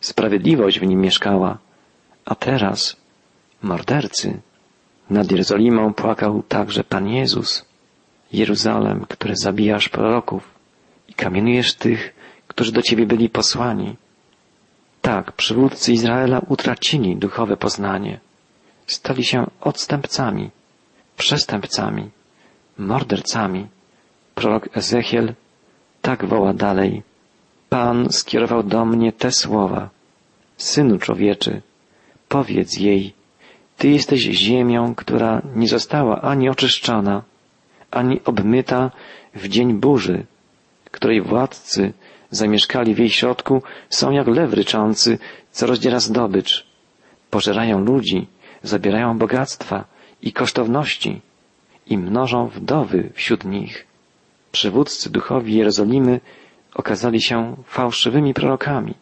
Sprawiedliwość 0.00 0.80
w 0.80 0.86
nim 0.86 1.00
mieszkała, 1.00 1.58
a 2.24 2.34
teraz 2.34 2.96
mordercy. 3.62 4.40
Nad 5.10 5.30
Jerozolimą 5.30 5.94
płakał 5.94 6.42
także 6.42 6.84
Pan 6.84 7.08
Jezus. 7.08 7.64
Jeruzalem, 8.32 9.06
które 9.08 9.36
zabijasz 9.36 9.88
proroków 9.88 10.42
i 11.08 11.14
kamienujesz 11.14 11.74
tych, 11.74 12.14
którzy 12.58 12.72
do 12.72 12.82
Ciebie 12.82 13.06
byli 13.06 13.28
posłani. 13.28 13.96
Tak, 15.02 15.32
przywódcy 15.32 15.92
Izraela 15.92 16.40
utracili 16.48 17.16
duchowe 17.16 17.56
poznanie. 17.56 18.20
Stali 18.86 19.24
się 19.24 19.46
odstępcami, 19.60 20.50
przestępcami, 21.16 22.10
mordercami. 22.78 23.66
Prorok 24.34 24.76
Ezechiel 24.76 25.34
tak 26.02 26.24
woła 26.24 26.52
dalej. 26.52 27.02
Pan 27.68 28.12
skierował 28.12 28.62
do 28.62 28.84
mnie 28.84 29.12
te 29.12 29.32
słowa. 29.32 29.88
Synu 30.56 30.98
człowieczy, 30.98 31.62
powiedz 32.28 32.76
jej, 32.76 33.14
Ty 33.76 33.88
jesteś 33.88 34.20
ziemią, 34.22 34.94
która 34.94 35.42
nie 35.54 35.68
została 35.68 36.20
ani 36.22 36.48
oczyszczona, 36.48 37.22
ani 37.90 38.20
obmyta 38.24 38.90
w 39.34 39.48
dzień 39.48 39.74
burzy, 39.74 40.26
której 40.90 41.22
władcy 41.22 41.92
zamieszkali 42.30 42.94
w 42.94 42.98
jej 42.98 43.10
środku, 43.10 43.62
są 43.90 44.10
jak 44.10 44.26
lew 44.26 44.52
ryczący, 44.52 45.18
co 45.50 45.66
rozdziera 45.66 46.00
zdobycz. 46.00 46.66
Pożerają 47.30 47.84
ludzi, 47.84 48.26
zabierają 48.62 49.18
bogactwa 49.18 49.84
i 50.22 50.32
kosztowności 50.32 51.20
i 51.86 51.98
mnożą 51.98 52.48
wdowy 52.48 53.10
wśród 53.14 53.44
nich. 53.44 53.86
Przywódcy 54.52 55.10
duchowi 55.10 55.54
Jerozolimy 55.54 56.20
okazali 56.74 57.20
się 57.20 57.56
fałszywymi 57.66 58.34
prorokami. 58.34 58.94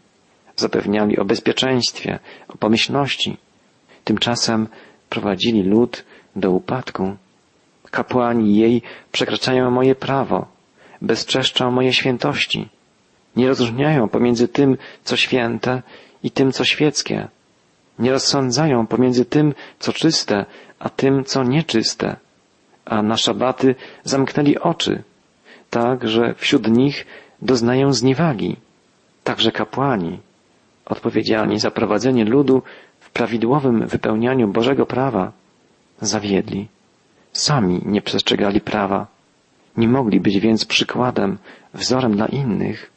Zapewniali 0.56 1.18
o 1.18 1.24
bezpieczeństwie, 1.24 2.18
o 2.48 2.56
pomyślności. 2.56 3.36
Tymczasem 4.04 4.68
prowadzili 5.08 5.62
lud 5.62 6.04
do 6.36 6.50
upadku. 6.50 7.16
Kapłani 7.90 8.56
jej 8.56 8.82
przekraczają 9.12 9.70
moje 9.70 9.94
prawo, 9.94 10.46
bezczeszczą 11.02 11.70
moje 11.70 11.92
świętości 11.92 12.68
nie 13.36 13.48
rozróżniają 13.48 14.08
pomiędzy 14.08 14.48
tym, 14.48 14.76
co 15.04 15.16
święte 15.16 15.82
i 16.22 16.30
tym, 16.30 16.52
co 16.52 16.64
świeckie. 16.64 17.28
Nie 17.98 18.12
rozsądzają 18.12 18.86
pomiędzy 18.86 19.24
tym, 19.24 19.54
co 19.78 19.92
czyste, 19.92 20.44
a 20.78 20.88
tym, 20.88 21.24
co 21.24 21.44
nieczyste. 21.44 22.16
A 22.84 23.02
na 23.02 23.16
szabaty 23.16 23.74
zamknęli 24.04 24.58
oczy, 24.58 25.02
tak, 25.70 26.08
że 26.08 26.34
wśród 26.34 26.68
nich 26.68 27.06
doznają 27.42 27.92
zniewagi. 27.92 28.56
Także 29.24 29.52
kapłani, 29.52 30.18
odpowiedzialni 30.84 31.58
za 31.58 31.70
prowadzenie 31.70 32.24
ludu 32.24 32.62
w 33.00 33.10
prawidłowym 33.10 33.86
wypełnianiu 33.86 34.48
Bożego 34.48 34.86
prawa, 34.86 35.32
zawiedli. 36.00 36.68
Sami 37.32 37.80
nie 37.84 38.02
przestrzegali 38.02 38.60
prawa. 38.60 39.06
Nie 39.76 39.88
mogli 39.88 40.20
być 40.20 40.40
więc 40.40 40.64
przykładem, 40.64 41.38
wzorem 41.74 42.16
dla 42.16 42.26
innych. 42.26 42.95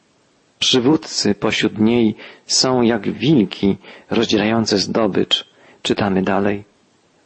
Przywódcy 0.60 1.36
pośród 1.36 1.80
niej 1.80 2.16
są 2.46 2.82
jak 2.82 3.12
wilki 3.12 3.78
rozdzierające 4.10 4.78
zdobycz. 4.78 5.48
Czytamy 5.82 6.22
dalej. 6.22 6.64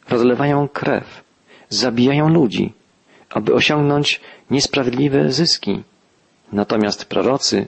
Rozlewają 0.08 0.68
krew, 0.68 1.24
zabijają 1.68 2.28
ludzi, 2.28 2.72
aby 3.30 3.54
osiągnąć 3.54 4.20
niesprawiedliwe 4.50 5.32
zyski. 5.32 5.82
Natomiast 6.52 7.04
prorocy 7.04 7.66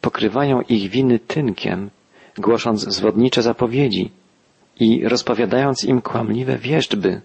pokrywają 0.00 0.60
ich 0.60 0.90
winy 0.90 1.18
tynkiem, 1.18 1.90
głosząc 2.38 2.80
zwodnicze 2.80 3.42
zapowiedzi 3.42 4.10
i 4.80 5.08
rozpowiadając 5.08 5.84
im 5.84 6.02
kłamliwe 6.02 6.58
wierzby. 6.58 7.20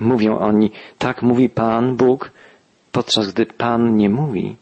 Mówią 0.00 0.38
oni, 0.38 0.70
tak 0.98 1.22
mówi 1.22 1.48
Pan 1.48 1.96
Bóg, 1.96 2.30
podczas 2.92 3.32
gdy 3.32 3.46
Pan 3.46 3.96
nie 3.96 4.10
mówi. 4.10 4.56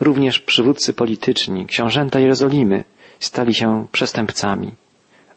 Również 0.00 0.40
przywódcy 0.40 0.92
polityczni, 0.92 1.66
książęta 1.66 2.20
Jerozolimy 2.20 2.84
stali 3.20 3.54
się 3.54 3.86
przestępcami. 3.92 4.70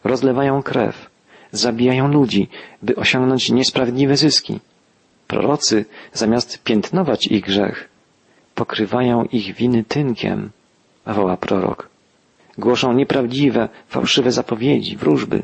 Rozlewają 0.04 0.63
krew, 0.63 1.10
zabijają 1.52 2.08
ludzi, 2.08 2.47
by 2.82 2.95
osiągnąć 2.95 3.49
niesprawiedliwe 3.49 4.17
zyski. 4.17 4.60
Prorocy, 5.28 5.86
zamiast 6.13 6.63
piętnować 6.63 7.28
ich 7.28 7.43
grzech, 7.43 7.89
pokrywają 8.56 9.23
ich 9.23 9.56
winy 9.56 9.84
tynkiem, 9.84 10.52
woła 11.06 11.38
prorok. 11.38 11.89
Głoszą 12.58 12.93
nieprawdziwe, 12.93 13.69
fałszywe 13.88 14.32
zapowiedzi, 14.32 14.97
wróżby. 14.97 15.43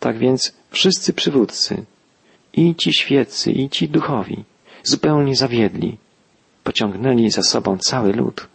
Tak 0.00 0.18
więc 0.18 0.54
wszyscy 0.70 1.12
przywódcy, 1.12 1.84
i 2.52 2.74
ci 2.74 2.92
świeccy, 2.92 3.52
i 3.52 3.68
ci 3.68 3.88
duchowi, 3.88 4.44
zupełnie 4.82 5.36
zawiedli, 5.36 5.98
pociągnęli 6.68 7.30
za 7.30 7.42
sobą 7.42 7.78
cały 7.78 8.12
lud. 8.12 8.48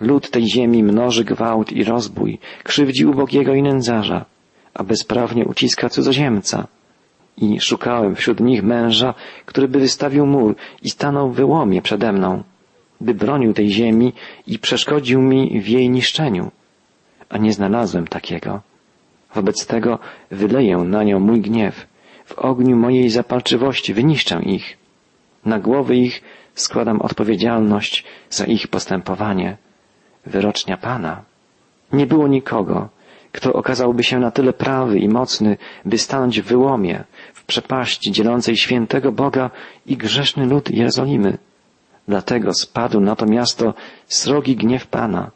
Lud 0.00 0.30
tej 0.30 0.44
ziemi 0.48 0.82
mnoży 0.82 1.24
gwałt 1.24 1.72
i 1.72 1.84
rozbój, 1.84 2.38
krzywdzi 2.64 3.06
ubogiego 3.06 3.54
i 3.54 3.62
nędzarza, 3.62 4.24
a 4.74 4.84
bezprawnie 4.84 5.44
uciska 5.44 5.88
cudzoziemca. 5.88 6.66
I 7.36 7.60
szukałem 7.60 8.14
wśród 8.14 8.40
nich 8.40 8.62
męża, 8.62 9.14
który 9.46 9.68
by 9.68 9.78
wystawił 9.78 10.26
mur 10.26 10.54
i 10.82 10.90
stanął 10.90 11.30
w 11.30 11.36
wyłomie 11.36 11.82
przede 11.82 12.12
mną, 12.12 12.42
by 13.00 13.14
bronił 13.14 13.52
tej 13.52 13.68
ziemi 13.70 14.12
i 14.46 14.58
przeszkodził 14.58 15.22
mi 15.22 15.60
w 15.60 15.68
jej 15.68 15.90
niszczeniu. 15.90 16.50
A 17.28 17.38
nie 17.38 17.52
znalazłem 17.52 18.06
takiego. 18.06 18.60
Wobec 19.34 19.66
tego 19.66 19.98
wyleję 20.30 20.76
na 20.76 21.02
nią 21.02 21.20
mój 21.20 21.40
gniew. 21.40 21.86
W 22.24 22.38
ogniu 22.38 22.76
mojej 22.76 23.10
zapalczywości 23.10 23.94
wyniszczę 23.94 24.42
ich. 24.42 24.76
Na 25.44 25.58
głowy 25.58 25.96
ich 25.96 26.22
składam 26.54 27.00
odpowiedzialność 27.00 28.04
za 28.30 28.44
ich 28.44 28.68
postępowanie. 28.68 29.56
Wyrocznia 30.26 30.76
Pana. 30.76 31.22
Nie 31.92 32.06
było 32.06 32.28
nikogo, 32.28 32.88
kto 33.32 33.52
okazałby 33.52 34.02
się 34.02 34.18
na 34.18 34.30
tyle 34.30 34.52
prawy 34.52 34.98
i 34.98 35.08
mocny, 35.08 35.56
by 35.84 35.98
stanąć 35.98 36.40
w 36.40 36.44
wyłomie, 36.44 37.04
w 37.34 37.44
przepaści 37.44 38.12
dzielącej 38.12 38.56
świętego 38.56 39.12
Boga 39.12 39.50
i 39.86 39.96
grzeszny 39.96 40.46
lud 40.46 40.70
Jerozolimy. 40.70 41.38
Dlatego 42.08 42.54
spadł 42.54 43.00
na 43.00 43.16
to 43.16 43.26
miasto 43.26 43.74
srogi 44.06 44.56
gniew 44.56 44.86
Pana. 44.86 45.30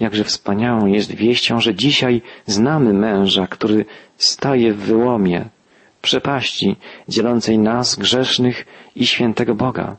Jakże 0.00 0.24
wspaniałą 0.24 0.86
jest 0.86 1.14
wieścią, 1.14 1.60
że 1.60 1.74
dzisiaj 1.74 2.22
znamy 2.46 2.92
męża, 2.94 3.46
który 3.46 3.84
staje 4.16 4.72
w 4.72 4.78
wyłomie, 4.78 5.44
przepaści 6.02 6.76
dzielącej 7.08 7.58
nas, 7.58 7.96
grzesznych 7.96 8.66
i 8.96 9.06
świętego 9.06 9.54
Boga. 9.54 9.96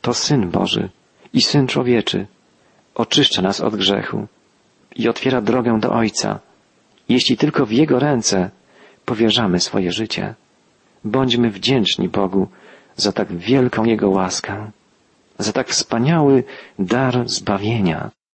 To 0.00 0.14
Syn 0.14 0.50
Boży 0.50 0.88
i 1.32 1.40
Syn 1.42 1.66
Człowieczy. 1.66 2.26
Oczyszcza 2.94 3.42
nas 3.42 3.60
od 3.60 3.76
grzechu 3.76 4.26
i 4.96 5.08
otwiera 5.08 5.40
drogę 5.40 5.80
do 5.80 5.92
Ojca, 5.92 6.40
jeśli 7.08 7.36
tylko 7.36 7.66
w 7.66 7.72
Jego 7.72 7.98
ręce 7.98 8.50
powierzamy 9.04 9.60
swoje 9.60 9.92
życie. 9.92 10.34
Bądźmy 11.04 11.50
wdzięczni 11.50 12.08
Bogu 12.08 12.48
za 12.96 13.12
tak 13.12 13.36
wielką 13.36 13.84
Jego 13.84 14.10
łaskę, 14.10 14.70
za 15.38 15.52
tak 15.52 15.68
wspaniały 15.68 16.44
dar 16.78 17.28
zbawienia. 17.28 18.10